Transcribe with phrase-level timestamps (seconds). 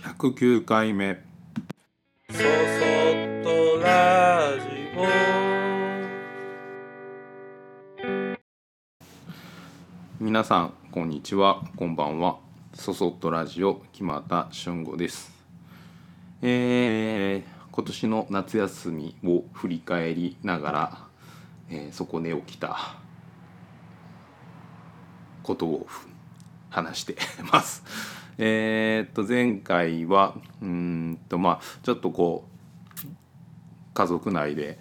[0.00, 1.18] 109回目。
[2.30, 2.44] そそっ
[3.42, 4.68] とラジ
[10.20, 11.64] 皆さんこんにちは。
[11.76, 12.38] こんばんは。
[12.74, 15.32] そそっとラジオ木又俊吾です。
[16.42, 20.98] えー、今年の夏休みを振り返りながら、
[21.70, 22.94] えーそこで起きた
[25.42, 25.88] ことを
[26.70, 27.16] 話して
[27.50, 28.17] ます。
[28.38, 33.06] えーっと前回はうんとまあちょっとこう
[33.94, 34.78] 家族内で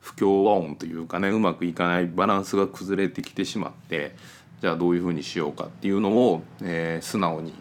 [0.00, 4.16] 不協和音というかねうまくいかないバランスが崩れてきてしまって
[4.62, 7.54] じゃあどういうふうにしようかっていうのを、えー素直に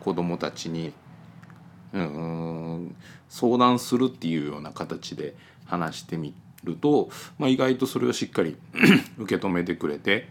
[0.00, 0.92] 子供たちに
[1.92, 2.96] うん
[3.28, 5.34] 相談するっていうような形で
[5.66, 8.56] 話してみると、まあ、意外とそれをしっかり
[9.18, 10.28] 受け止めてくれて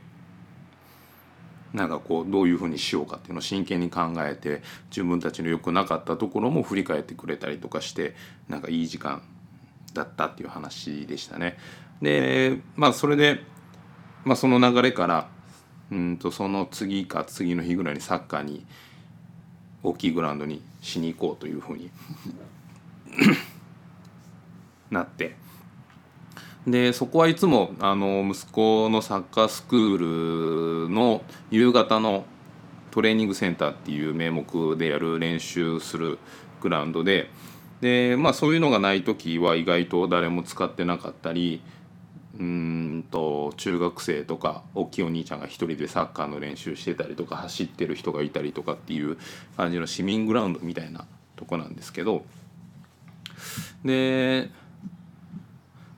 [1.73, 8.15] なんかこうどういうふうにしようかっていうのを真剣に考えて自分たちの良くなかったところも振り返ってくれたりとかして
[8.47, 9.21] なんかいい時間
[9.93, 11.57] だったっていう話でしたね。
[12.01, 13.41] でまあそれで、
[14.23, 15.29] まあ、その流れから
[15.91, 18.65] うんとその次か次の日ぐらいにサッカーに
[19.83, 21.89] 大きいグラウンドにしに行こうというふうに
[24.91, 25.35] なって
[26.67, 32.25] でそこはいつもあの息子のサッカースクールの夕方の
[32.91, 36.19] トレーニングセンターっていう名目でやる練習する
[36.61, 37.29] グラウンドで
[37.79, 41.61] で、まあ、そういうのがない時は意外と誰も使ってなかったり
[42.37, 49.17] うんと中学生とか大きいお兄ちゃんが一人でサッカーの練習してたりとか走ってる人がいたりとかっていう
[49.55, 52.25] 感じの市民グラウンドみたいなとこなんですけど
[53.85, 54.49] で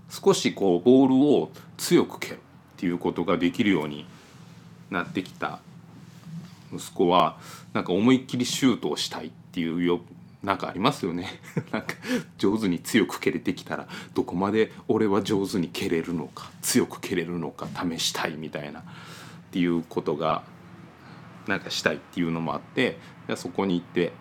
[0.10, 2.38] 少しこうボールを強く蹴るっ
[2.78, 4.06] ていうことができるように
[4.90, 5.60] なってきた
[6.74, 7.38] 息子は
[7.74, 10.02] なんか思いっきりシュートをしたいっていうよ
[10.44, 11.28] なんかありますよね。
[11.72, 11.96] なんか
[12.38, 18.84] 上手に強く蹴れてきたらどこまで俺は上手に蹴れるのか強く蹴れるのか試したいみたいなっ
[19.52, 20.44] ていうことが
[21.48, 22.98] なんかしたいっていうのもあって
[23.36, 24.14] そこに行って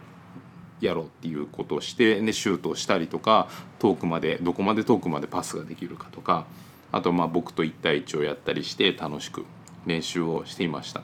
[0.81, 6.47] やろうっていうことをしてでシュートをしたりとか遠くまでどこまで遠くまでパスができるかとか
[6.93, 9.45] あとまあ僕と1対1をやったりして楽しく
[9.87, 11.03] 練習をしていました。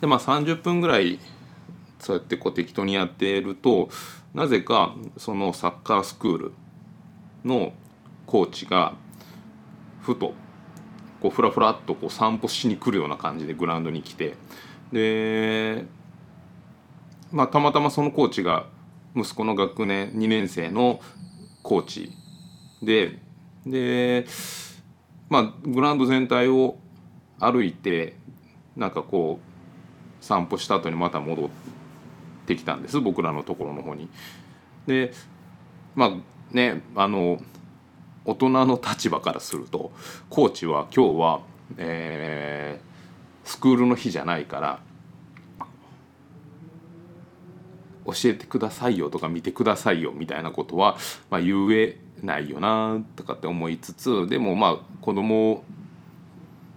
[0.00, 1.18] でまあ30分ぐらい
[1.98, 3.88] そうやってこう適当にやってると
[4.34, 6.52] なぜかそのサッカースクール
[7.44, 7.72] の
[8.26, 8.94] コーチが
[10.02, 10.34] ふと
[11.20, 14.36] こうフラフラっとこう散歩しに来るような感じでグラウンドに来て
[14.92, 15.86] で
[17.36, 18.64] まあたまたまそのコーチが
[19.14, 21.00] 息子の学年2年生の
[21.62, 22.12] コーチ
[22.82, 23.18] で
[23.66, 24.26] で
[25.28, 26.78] まあグラウンド全体を
[27.38, 28.16] 歩いて
[28.74, 31.50] なんかこう散歩した後にまた戻っ
[32.46, 34.08] てきたんです僕らのところの方に。
[34.86, 35.12] で
[35.94, 36.10] まあ
[36.54, 37.38] ねあの
[38.24, 39.92] 大人の立場からすると
[40.30, 41.40] コーチは今日は、
[41.76, 42.86] えー
[43.46, 44.80] スクールの日じゃないから
[48.06, 50.96] 教えてくださいよとか見てくださいよみたいなことは、
[51.30, 55.64] まあ、言えないよなとかって思いつつでもまあ子供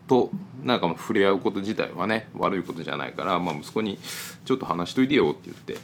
[0.08, 0.32] と
[0.64, 3.98] なんか触れ合うこと自体はね悪いことじゃないから、まあ、息子に
[4.44, 5.78] 「ちょっと話しといてよ」って言って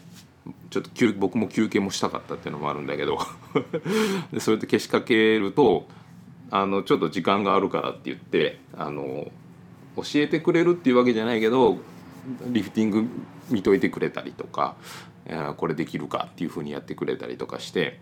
[0.69, 3.19] ちょっと僕も休憩もしたかったっていうのもあるんだけど
[4.33, 5.87] でそれでけしかけると
[6.51, 9.31] あのちょっと時間があるからって言ってあの
[9.95, 11.77] 教えてくれるっていうわけじゃないけど
[12.47, 13.07] リフティング
[13.49, 14.75] 見といてくれたりとか、
[15.57, 17.99] これできるかっていうふうにやってくれたりとかして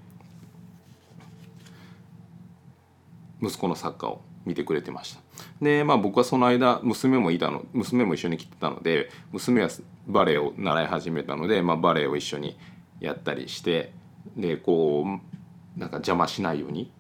[3.41, 5.21] 息子のサッカーを見てくれてました。
[5.61, 9.69] でまあ僕はその間娘もいたの娘も一緒に来てたので娘は
[10.07, 12.57] バレエを習い始めたので、まあ、バレエを一緒に
[12.99, 13.93] やったりして
[14.35, 16.91] でこうなんか邪魔しないように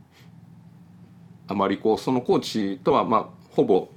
[1.47, 3.89] あまりこうそのコーチとはまあほぼ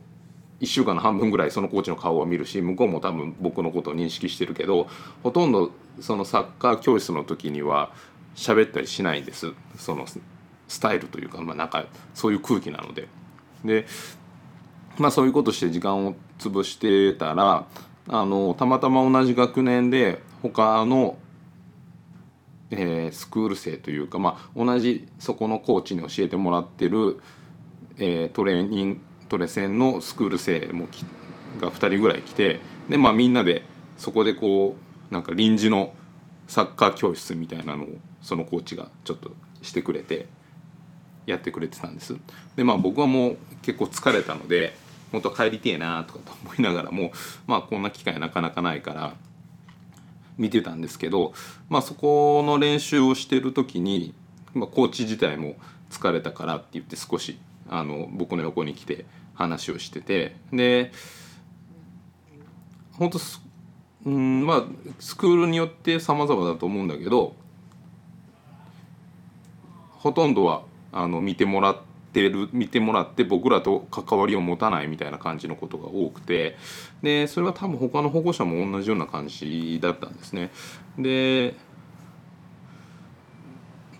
[0.60, 4.88] 1週間の半分ぐらいそのコーチの顔を見るし向こうも多分僕のことを認識してるけど
[5.22, 5.70] ほとんど
[6.00, 7.92] そのサッカー教室の時には
[8.34, 10.06] 喋ったりしないんですその
[10.68, 13.08] スタイルというか、まあ、なんかそういう空気なので。
[13.64, 13.86] で
[14.98, 17.66] まあそういうことして時間を潰してたら
[18.08, 21.18] あのたまたま同じ学年で他の、
[22.70, 27.20] えースクール生というか、まあ、同じそこのコーチに教えてもらってる、
[27.98, 30.86] えートレーニングトレセンのスクール生も
[31.60, 33.62] が2人ぐらい来てで、まあ、みんなで
[33.98, 35.92] そこでこうなんか臨時の
[36.46, 37.88] サッカー教室みたいなのを
[38.22, 39.30] そのコーチがちょっと
[39.62, 40.26] してくれて
[41.26, 42.16] やってくれてたんです。
[42.54, 44.76] でまあ僕はもう結構疲れたので
[45.12, 47.12] 本当は帰りてえなとかと思いながらも
[47.46, 49.14] まあこんな機会なかなかないから
[50.38, 51.32] 見てたんですけど、
[51.68, 54.14] まあ、そこの練習をしてる時に、
[54.52, 55.56] まあ、コーチ自体も
[55.90, 57.38] 疲れたからって言って少し
[57.68, 60.92] あの僕の横に来て話をしててで
[62.92, 63.18] 本当
[64.06, 64.64] うんまあ
[65.00, 67.34] スクールによって様々だと思うんだけど
[69.98, 70.62] ほとんどは
[70.92, 71.76] あの見てもらっ
[72.12, 76.56] てる見てもらって僕らと関わりを持たないみたいな感じのことが多くて
[77.02, 80.52] でそれは多分他の保護者も同じような感じだったんですね。
[80.96, 81.54] で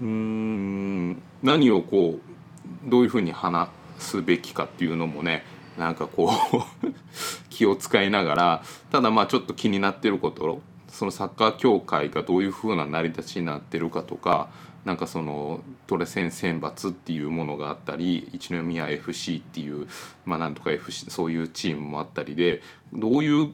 [0.00, 3.68] うん何をこうどういうふうに話
[3.98, 5.44] すべきかっていうのもね
[5.78, 6.86] なんかこう
[7.50, 14.48] 気を使いながらただまあちょっと気になってることそのサッカー協会がどういうふうな成り立ちになってるかとか
[14.86, 19.88] なんかそのトレセン選抜っていうものがあったり一宮 FC っていう
[20.24, 22.62] まあなんとか FC そういうチームもあったりで
[22.92, 23.52] どういう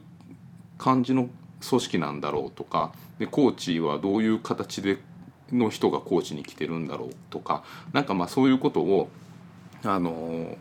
[0.77, 1.29] 感じの
[1.67, 4.99] 組織なんだろうとかでコーチはどういう形で
[5.51, 9.09] の人がコーチに来てるんだろうとかなんかまあそういうことを
[9.83, 10.57] あの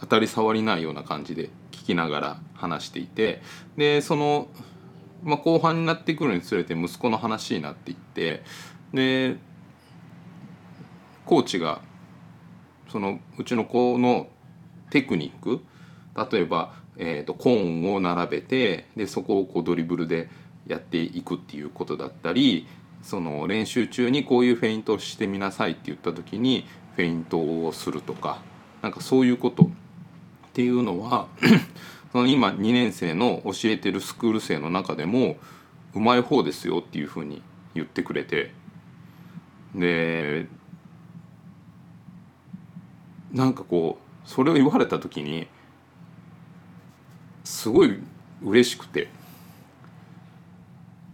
[0.00, 3.42] 当たり障りないような感じで聞きながら話していて
[3.76, 4.48] でその、
[5.22, 8.42] まあ、後半になってくるにつれて息子の話になっていって
[8.92, 9.36] で
[11.24, 11.80] コーチが
[12.88, 14.28] そのうちの子の
[14.90, 15.60] テクニック
[16.32, 20.28] 例えば、えーと、コーンを並べてでそこをこうドリブルで
[20.66, 22.66] やっていくっていうことだったり
[23.02, 26.66] その練習中にこういうフェイントをしてみなさいって言った時に
[26.96, 28.40] フェイントをするとか
[28.82, 29.70] なんかそういうこと
[30.56, 31.28] っていうのは
[32.12, 35.36] その今2年生の教えてるスクール生の中でも
[35.92, 37.42] うまい方ですよっていうふうに
[37.74, 38.54] 言ってくれて。
[39.74, 40.46] で
[43.32, 45.46] なんかこうそれを言われた時に
[47.44, 48.00] すごい
[48.42, 49.08] 嬉しくて。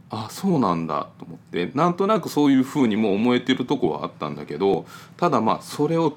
[0.09, 1.73] あそうなんだと思って。
[1.75, 4.87] なんとなくそういうふうにも思えてるとこはあったんだけど
[5.17, 6.17] ただまあそれを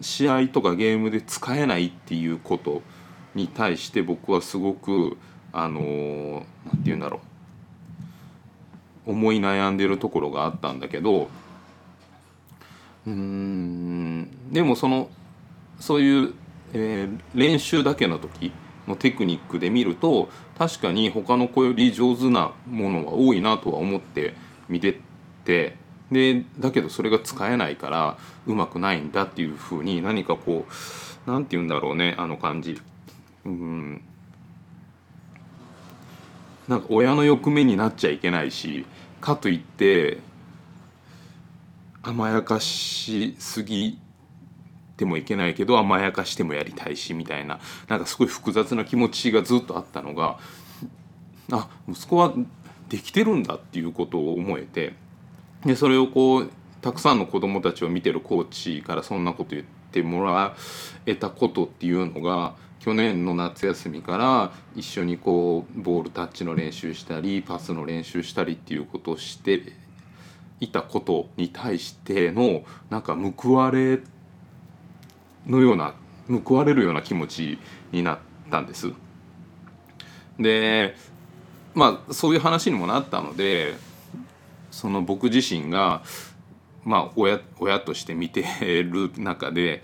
[0.00, 2.82] 試合とかゲームで使えないっていうこと
[3.34, 5.16] に対して僕はすごく
[5.52, 7.20] あの何て言うんだろう。
[9.06, 11.28] 思い悩んでるところがあったんだけど
[13.06, 15.08] うんでもその
[15.78, 16.34] そういう、
[16.74, 18.52] えー、練習だけの時
[18.86, 24.34] のテクニックで見ると確かに他の子より上手なものは多いなとは思って
[24.68, 25.00] 見て
[25.44, 25.76] て
[26.10, 32.80] でだけどそれが使えないからうまくないんだっていうふうに何かこう何て言うんだろうねあの感じ。
[33.44, 34.02] うん。
[36.68, 38.86] なんか親の欲目になっちゃいけないし
[39.20, 40.18] かといって
[42.02, 43.98] 甘やかしすぎ
[44.96, 47.58] てもいけないけど甘やかしてもやりたいしみたいな
[47.88, 50.38] なんかすごい複雑な気持ちがずっとあったのが
[51.50, 52.32] あ息子は
[52.88, 54.94] できてるんだっていうことを思えて
[55.64, 60.56] でそれをこうたくさんの子どもたちを見てるコーチからそんなこと言ってもら
[61.06, 69.60] えたことっていうのが去年の夏休みから一緒にこうボールタッチの練習したりパスの練習したりっていうことをして
[70.60, 74.00] いたことに対してのなんか報われ
[75.46, 75.94] のような
[76.44, 77.58] 報われるような気持ち
[77.92, 78.18] になっ
[78.50, 78.92] たんです。
[80.38, 80.94] で
[81.74, 83.74] まあそういう話にもなったので
[84.70, 86.02] その僕自身が
[86.84, 88.44] まあ親親として見て
[88.82, 89.82] る中で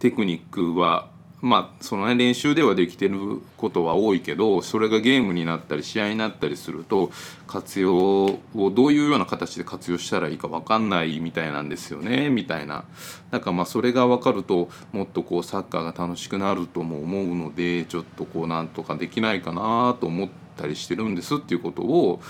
[0.00, 1.08] テクニックは
[1.44, 7.10] まあその、ね、練習ではできてることは多いけどそれがゲームになったり試合になったりすると
[7.46, 12.84] 活用をどういうような形で活用したらいいか分かんないみたいなんですよねみたいな。
[13.30, 22.22] なんかまあそれが分かるともっとこうサッカーが楽しくなるとも思うのでちょっとこうなんとかできないかなと思ったりしてるんですっていうことを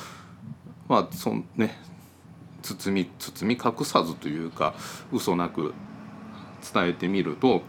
[0.89, 1.77] まあそんね
[2.63, 4.75] 包み包み隠さずというか
[5.13, 5.75] 嘘なく
[6.73, 7.63] 伝えてみると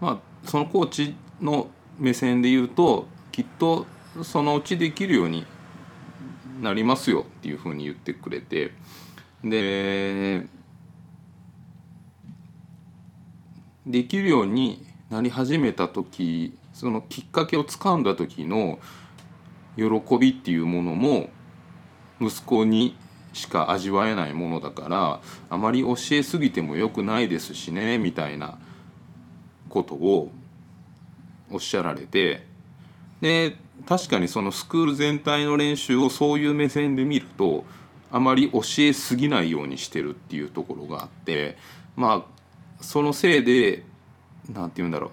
[0.00, 3.86] まあそのコーチの目線で言うときっと
[4.22, 5.46] そのうちできるように
[6.60, 8.72] なりますよっていうふうに言ってくれて
[9.42, 10.46] で
[13.86, 18.78] できるようになり始めた時そのきっかけをつかんだ時の
[19.76, 21.30] 喜びっていうものも
[22.26, 22.96] 息子に
[23.32, 28.58] しか味わえないものだからあまり教えすぎてもよくないですしねみたいな
[29.68, 30.30] ことを
[31.50, 32.46] おっしゃられて
[33.20, 37.64] で確かにそのスクール全体の練習をそういう目線で見ると
[38.10, 41.56] あまり教えすぎないようにしてるっていうところがあって
[41.96, 43.84] まあそのせいで
[44.52, 45.10] 何て言うんだろ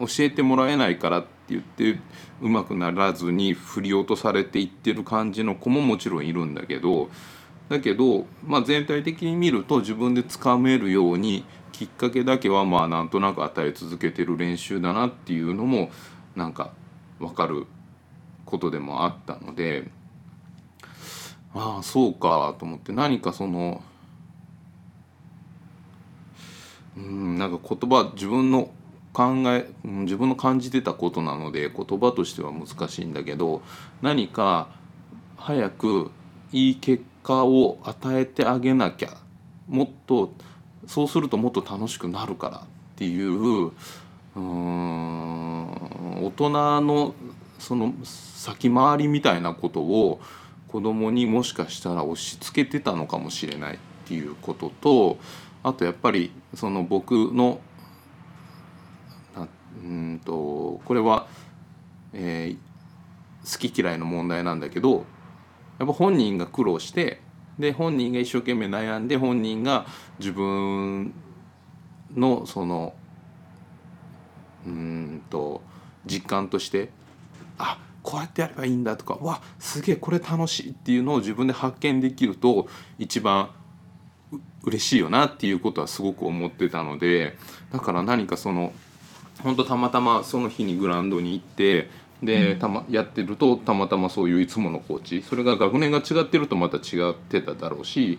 [0.00, 1.98] う教えてもらえないからって言って
[2.40, 7.10] うまくならずに振り落とされていってる感じの子ももちろんいるんだけど
[7.68, 15.90] だけど、まあ、全体的に見ると自分でつかめるようにきっかけだけはまあなんとなく与え続けてる練習だなっていうのも
[16.34, 16.72] なんか
[17.18, 17.66] 分かる
[18.44, 19.90] ことでもあったので
[21.54, 23.82] ああそうかと思って何かその
[26.96, 28.70] うんなんか言葉自分の
[29.12, 33.62] 考え自分の感じてたことなので言葉としては難しいんだけど
[34.02, 34.68] 何か
[35.36, 36.10] 早く
[36.52, 39.16] いい結果を与えてあげなきゃ
[39.68, 40.32] もっと
[40.86, 42.62] そうするともっと楽しくなるからっ
[42.96, 43.72] ていう
[44.36, 46.50] うん大人
[46.82, 47.14] の
[47.58, 50.20] その先回りみたいなことを
[50.68, 55.18] 子供にもしかしたら押し付けてたのかもしれないっていうことと
[55.62, 57.60] あとやっぱりその僕の
[59.82, 61.26] うんとこれは、
[62.12, 65.04] えー、好き嫌いの問題なんだけど
[65.78, 67.20] やっぱ本人が苦労して
[67.58, 69.86] で本人が一生懸命悩んで本人が
[70.18, 71.12] 自分
[72.14, 72.94] のその
[74.66, 75.62] うんと
[76.06, 76.90] 実感として
[77.58, 83.50] あこうやってやればいいんだとかわすげえこれ楽しいっていうのを自分で発見できると一番
[84.62, 87.36] 嬉しいよなっていうことはすごく思ってたので
[87.72, 88.72] だから何かその
[89.42, 91.90] 本当たまたまその日にグラウンドに行って
[92.22, 95.22] でたまやってるとたまたまそういういつものコーチ。
[95.22, 98.18] それが学年が違ってるとまた違ってただろうし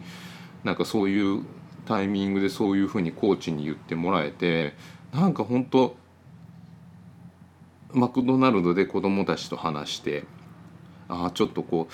[0.63, 1.43] なんかそういう
[1.85, 4.73] タイミングでそういうふうにコーチに言ってもらえて
[5.13, 5.95] なんか本当
[7.91, 10.25] マクドナルドで子供たちと話して
[11.07, 11.93] ああちょっとこう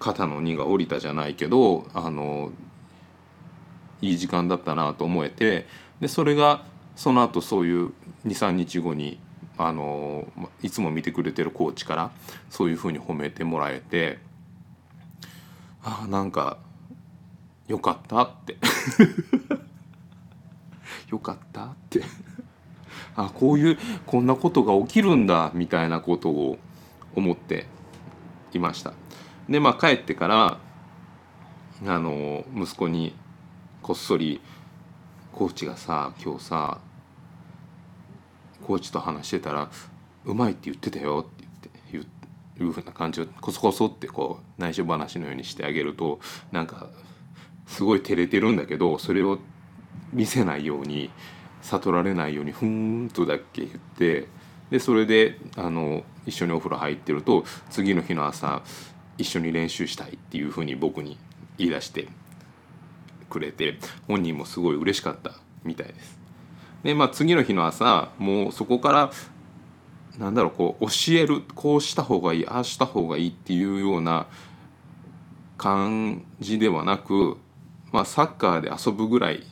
[0.00, 2.50] 肩の荷が下りたじゃないけどあの
[4.00, 5.66] いい時間だったなと思えて
[6.00, 6.64] でそれが
[6.96, 7.92] その後そういう
[8.26, 9.18] 23日後に
[9.58, 10.26] あの
[10.62, 12.10] いつも見てくれてるコーチから
[12.50, 14.18] そういうふうに褒めてもらえて
[15.82, 16.58] あなんか
[17.68, 18.56] よかったって
[21.10, 22.02] よかったって
[23.16, 26.58] あこういうこんなことが起きるんだみたいなことを
[27.14, 27.66] 思って
[28.54, 28.94] いました。
[29.48, 30.58] でまあ帰ってから
[31.86, 33.14] あの息子に
[33.82, 34.40] こっそり
[35.32, 36.78] 「コーチがさ今日さ
[38.66, 39.70] コーチと話してたら
[40.24, 42.06] 「うまいって言ってたよ」って言って言う
[42.60, 46.20] いうふうな感じをこそこそってこう内緒話のようにしてあげると
[46.52, 46.90] なんか
[47.66, 49.38] すごい照れてるんだけどそれを
[50.12, 51.10] 見せないように
[51.62, 54.28] 悟られないようにふんとだけ言って
[54.70, 58.62] でそれであの一緒にお風呂入ってると次の日の朝
[59.18, 61.18] 一緒に練習したいっていうふうに僕に
[61.58, 62.08] 言い出して
[63.32, 65.32] くれて本人もすごい嬉しかった
[65.64, 66.20] みたいです。
[66.82, 69.10] でまあ次の日の朝もうそこから
[70.18, 74.26] なんだろうこう教えるこうした方がいいああした方がいいっていうような
[75.56, 77.38] 感じではなく、
[77.92, 79.46] まあ、サッカーで遊ぶぐらい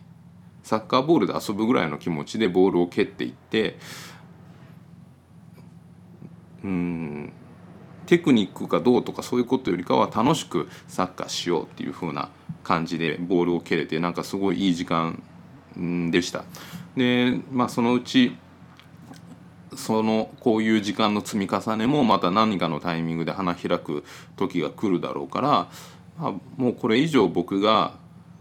[0.65, 3.79] サッカーボールで遊ぶぐらいの気持ちでボールを蹴っていって
[6.63, 7.33] うん
[8.11, 12.29] テクニックがどうとかそういうことよりかは楽しくサッカーしようっていう風な
[12.65, 15.23] 感じでボールを蹴れてなんかすごいいい時間
[16.11, 16.43] でした。
[16.97, 18.37] でまあそのうち
[19.77, 24.03] そのこういう時間の積み重ねもまた何かのタイミングで花開く
[24.37, 25.49] 時が来るだろうから、
[26.19, 27.95] まあ、もうこれ以上僕が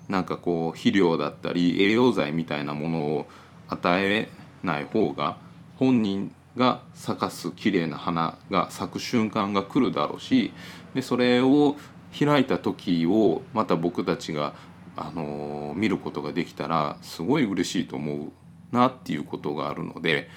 [0.08, 3.28] なんかこう肥料だったり栄養剤みたいなものを
[3.68, 4.30] 与え
[4.64, 5.38] ない方が
[5.78, 10.52] 本人が咲かす綺麗な花が咲く瞬間が来るだろうし
[10.94, 11.76] でそれを
[12.18, 14.54] 開いた時をまた僕たちが、
[14.96, 18.32] あのー、見ることができたらすごい嬉しいと思う
[18.72, 20.30] なっていうことがあるので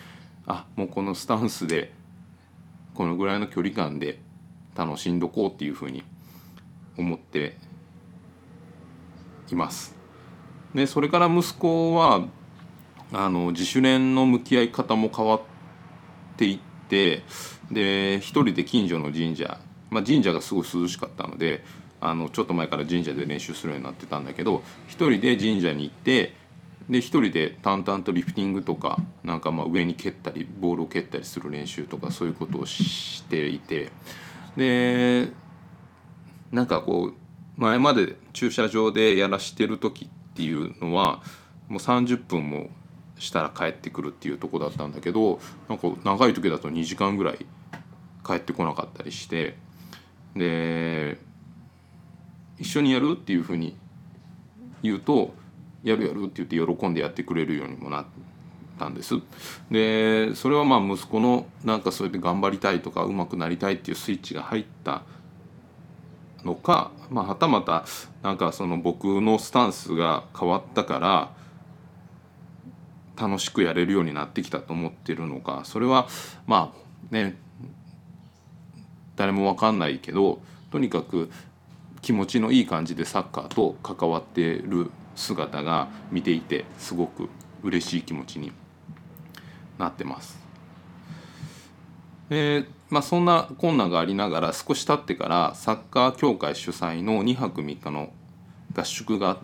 [0.46, 1.92] あもうこのスタンスで
[2.94, 4.20] このぐらいの距離感で
[4.76, 6.02] 楽しんどこうっていうふうに
[6.98, 7.56] 思って
[9.50, 9.94] います。
[10.74, 12.26] でそれから息子は
[13.12, 15.51] あの自主練の向き合い方も変わって
[16.46, 17.22] いって
[17.70, 19.58] で一人で近所の神社、
[19.90, 21.64] まあ、神社がすごい涼しかったので
[22.00, 26.34] あのちょっと前から神社で練習するようになってたんだけど一人で神社に行って
[26.88, 33.92] で一人で淡々とリフティングとかなんかまあ上に蹴ったりボールを蹴ったりする練習とかそういうことをしていて
[34.56, 35.28] で
[36.50, 37.14] なんかこう
[37.56, 41.22] 前まで駐車場でやらしてる時っていうのは
[41.68, 42.68] もう30分も
[43.22, 45.38] したら帰ってくるっていうとこだったんだけど
[45.68, 47.46] なんか長い時だと2時間ぐらい
[48.26, 49.56] 帰ってこなかったりして
[50.34, 51.18] で
[52.58, 53.76] 一緒にやるっていうふうに
[54.82, 55.34] 言うと
[55.84, 58.04] やるやるって言って喜んでやってくれるようにもなっ
[58.78, 59.14] たんです。
[59.70, 65.02] でそれはまあ息子のなんかそうやって頑張りたいとか上手くなりたいっていうスイッチが入った
[66.44, 67.84] のか、まあ、はたまた
[68.22, 71.41] なんかその僕のスタンスが変わったから
[73.22, 76.08] 楽しくやれるようになってきたと思ってるのかそれは
[76.48, 77.36] まあね
[79.14, 80.40] 誰も分かんないけど
[80.72, 81.30] とにかく
[82.00, 87.28] 気持ちのいい感じでサッカーと関わってる姿が見ていてすごく
[87.62, 88.50] 嬉しい気持ちに
[89.78, 90.40] なってます。
[92.28, 98.12] でまあ、そんな困難がありながら少し経ってからサッカー協会主催の2泊3日の
[98.74, 99.38] 合宿が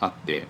[0.00, 0.48] あって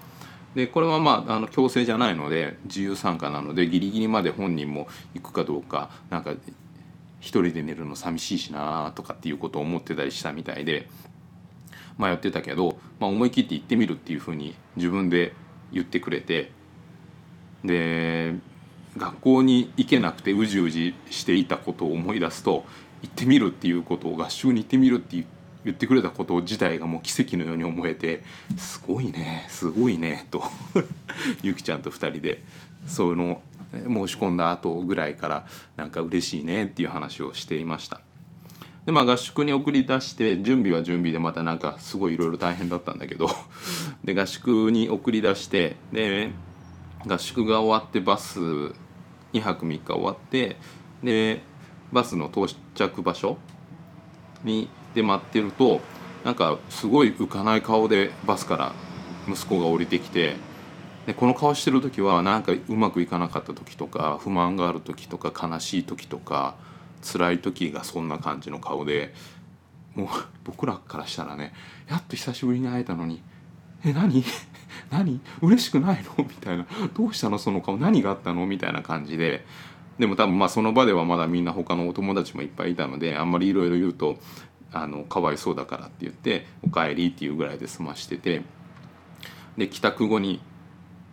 [0.54, 6.34] でこれはまああの強制じゃないので自由参加なのでギリギリまで本人も行くかどうかなんか
[7.20, 10.88] 一人で寝るの寂しいしなとかっていうことを思ってたりしたみたいで
[11.98, 15.32] 迷ってたけど、まあ、思い切って行ってみるっていうふうに自分で
[15.72, 16.50] 言ってくれて
[17.64, 18.34] で
[18.96, 22.64] 学校に行けなくてうじうじしていたことを思い出すと
[23.02, 25.24] 行ってみるっていうことを合宿に行ってみるって
[25.64, 28.22] 言ってくれたこと自体がもう奇跡のように思えて
[28.56, 30.42] すごいねすごいねと
[31.42, 32.42] ゆきちゃんと2人で
[32.86, 33.42] その
[33.72, 38.00] 申し込んだ後ぐらいからなんか嬉しいねっていう話をしていました。
[38.86, 43.30] でまあ合宿に送り出して準備は準備でまたなんかすごいいろいろ大変だったんだけど
[44.04, 46.30] で合宿に送り出してで
[47.06, 50.56] 合宿が終わってバス2泊3日終わって
[51.02, 51.40] で
[51.92, 53.38] バスの到着場所
[54.42, 55.80] にで待ってると
[56.24, 58.72] なんかすごい浮かない顔でバスから
[59.28, 60.36] 息子が降りてきて
[61.06, 66.56] でこの顔してる時はなんかうまくいかなかった時とか不満がある時とか悲しい時とか
[67.02, 69.12] 辛い時がそんな感じの顔で
[69.94, 70.08] もう
[70.44, 71.52] 僕らからしたらね
[71.88, 73.22] やっと久しぶりに会えたのに
[73.84, 74.24] 「え何？
[74.90, 75.20] 何？
[75.42, 77.38] 嬉しくないの?」みたいな「どうしたの？
[77.38, 77.76] その顔。
[77.76, 79.44] 何があったの?」みたいな感じで。
[79.98, 84.16] でも多分まあその場ではまだみんな他のお友達もいっぱいいたのであんまりいろいろ言うと
[84.74, 88.42] あのかわいそうだからって言って「おかえり」っていうぐらいで済ましてて
[89.56, 90.40] で帰宅後に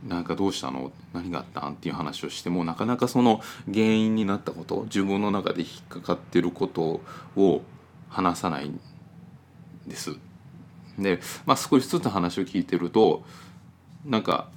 [0.04, 0.92] なんかどうしたの？
[1.14, 1.74] 何があったん？
[1.74, 3.40] っていう話をしてもなかなかその
[3.72, 7.02] 原因になったこと自分の中で引っかかってること
[7.36, 7.62] を
[8.10, 8.80] 話さないん
[9.88, 10.18] です。
[10.98, 13.24] で、まあ、少しずつ話を聞いてると
[14.04, 14.50] なんか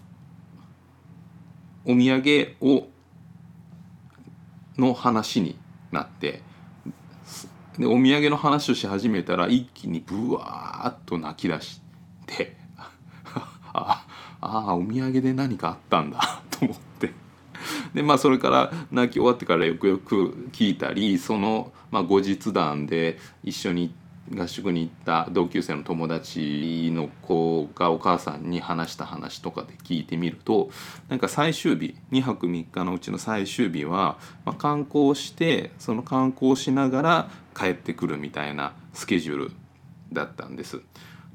[1.84, 2.88] お土産を
[4.78, 5.58] の話に
[5.92, 6.42] なって
[7.78, 11.80] でお土産の話をし始めたら一気にブワーッと泣き出し
[12.26, 12.56] て
[13.72, 14.04] あ
[14.40, 17.12] あお土産で何かあったんだ と思って。
[17.94, 23.94] でまあそれから泣き終わってからよくよく聞いたりその、まあ、後日談で一緒に
[24.32, 30.70] 合宿に行った同級生の友達の子がお母さんに話した話とかで聞いてみると
[31.08, 39.50] なんか最終日2泊3日のうちの最終日は、まあ、観光してその観光しながら帰ってくるみたいなスケジュール
[40.12, 40.80] だったんです。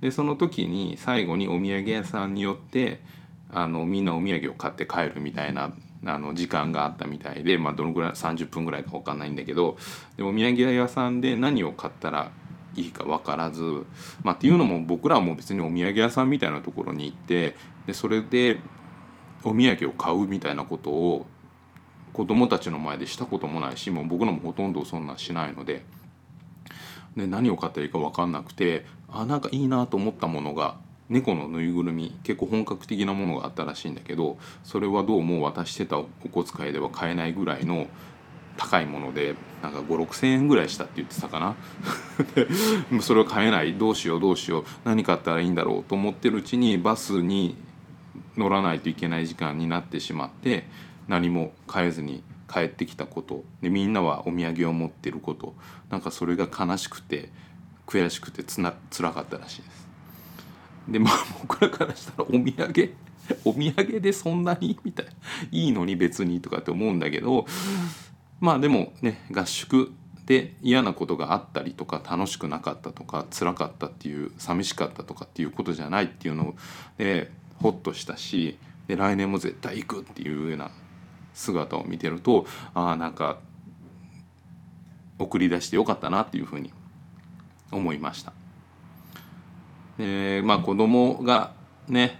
[0.01, 3.01] でその時に最後にお土産屋さんによって
[3.51, 5.73] あのみんなお土産を買って帰るみたいな
[6.05, 9.77] あの時間があったみたいで、まあ、どのぐらい30分ぐらいか分かんないんだけど
[10.15, 12.31] でお土産屋さんで何を買ったら
[12.79, 13.61] いいか分からず、
[14.23, 18.59] まあ、っていうのも僕らはもう別にお土産屋さんみたいなところに行ってでそれで
[19.43, 21.25] お土産を買うみたいなことを
[22.13, 25.83] 子供たちの前でしたこともないしもう僕らもほとんどそんなしないので
[27.15, 30.77] で何を買ったらいいか分かんなくてあなんかいいなと思ったものが
[31.09, 37.87] 猫のぬいぐるみ結構本格的なものがあったらしいんだけどそれはどうも渡してたお小遣いでは買えないぐらいの
[38.59, 41.55] 高いものでなんか5 6千円ぐらいしたって言ってたかな。
[42.35, 42.47] で
[43.01, 43.73] それを買えない。
[43.75, 44.65] どうしようどうしよう。
[44.83, 47.55] 何買ったらいいんだろうと思ってるうちにバスに
[48.35, 50.67] 乗らないといけない時間になってしまって
[51.07, 53.45] 何も買えずに帰ってきたこと。
[53.61, 55.55] でみんなはお土産を持ってること。
[55.89, 57.29] なんかそれが悲しくて
[57.87, 59.87] 悔しくてつな辛かったらしいです。
[60.89, 62.93] でまあ 僕らからしたらお土産？
[63.45, 64.77] お土産でそんなに？
[64.83, 65.11] みたいな。
[65.51, 67.45] いいのに別にとかって思うんだけど
[68.39, 69.91] まあでもね合宿
[70.25, 76.55] で嫌なことがあったりとか楽しくなかったとか辛かったっていう寂しかったとかっていうことじゃないっていうの
[76.97, 80.71] でホッとしたしで来年も絶対行くっていうような
[81.33, 83.39] 姿を見てるとああなんか
[85.17, 86.71] 送り出してよかったなっていうふうに
[87.71, 88.33] 思いました。
[89.97, 91.53] でまあ子供が
[91.87, 92.19] ね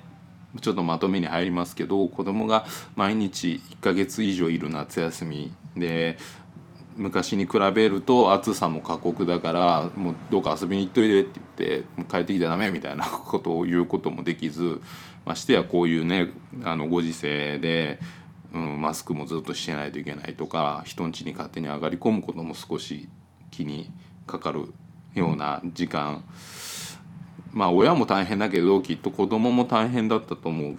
[0.62, 6.17] ちょっとまとめに入りますけど子供が毎日1ヶ月以上いる夏休みで
[6.95, 14.82] 昔に比べると暑さも過酷だからもうどうか遊びに行っといでって言って帰ってきてダメみたいなことを言うこともできず
[15.25, 16.29] ましてやこういうね
[16.63, 17.99] あのご時世で
[18.53, 23.08] うん、マスクもずっとしてないといけないとか人ん家に勝手に上がり込むことも少し
[23.51, 23.91] 気に
[24.25, 24.73] かかる
[25.13, 26.23] ような時間
[27.51, 30.75] まあ親も大変だけどきっと子供も大変だったと思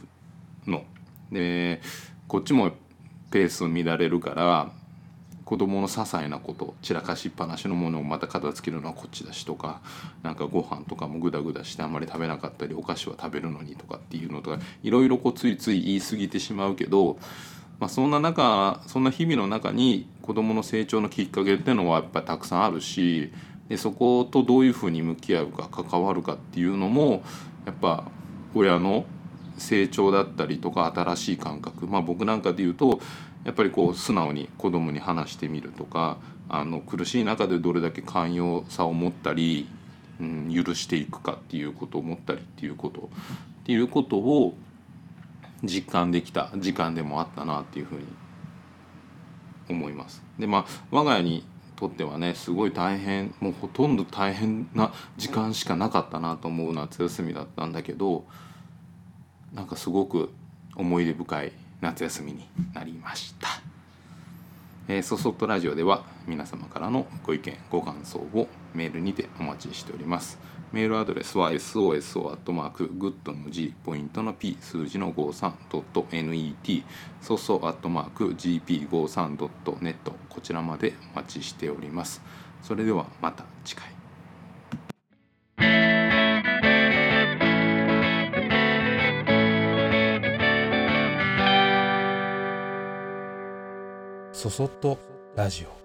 [0.66, 0.84] うの。
[1.30, 1.80] で
[2.26, 2.72] こっちも
[3.30, 4.72] ペース乱れるから
[5.50, 9.80] 子供の些細なこと散らかしっぱなしのものをまた片付けるのはこっちだしとか
[10.22, 17.18] なんかご飯とかもグダグダしてあんまり食べなかったりお菓子は食べるのにとかっていうのとかいろいろこうついつい言い過ぎてしまうけど、
[17.80, 23.32] まあ、そんな中そんな日々の中に子供の成長のきっかけっていうのはやっぱりたくさんあるし
[23.68, 27.24] でそことどういうふうに向き合うか関わるかっていうのも
[27.66, 28.04] やっぱ
[28.54, 29.04] 親の
[29.58, 31.88] 成長だったりとか新しい感覚。
[31.88, 33.00] まあ僕なんかで言うと
[33.44, 39.68] やっぱりこう素直に子供に話してみるとかあの苦しい中でどれだけ寛容さを持ったり、
[40.20, 44.54] うん、許していくかっていうことを思ったりっていうことっていうことを
[45.62, 48.06] 実感できた時間でもあったなっていうふうに
[49.68, 50.22] 思います。
[50.38, 51.44] でまあ我が家に
[51.76, 58.24] とってはねすごい大変もうほとんど大変な時間しかなかったなと思う夏休みだったんだけど
[59.54, 60.30] なんかすごく
[60.76, 63.48] 思い出深い夏休みになりました。
[64.88, 70.38] えー、そそっとラジオでは皆様からのご意見ご感想をメールにてお待ちしております。
[70.72, 76.84] メールアドレスは soso.good の G ポイントの P 数字の 53.net
[77.20, 79.94] そそ .gp53.net
[80.28, 82.22] こちらまでお待ちしております。
[82.62, 83.99] それではまた次回。
[94.40, 94.96] そそっと
[95.36, 95.79] ラジオ。